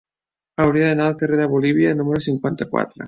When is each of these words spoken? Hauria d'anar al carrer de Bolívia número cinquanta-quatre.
Hauria 0.63 0.87
d'anar 0.87 1.05
al 1.09 1.17
carrer 1.19 1.39
de 1.41 1.47
Bolívia 1.53 1.93
número 2.01 2.23
cinquanta-quatre. 2.29 2.97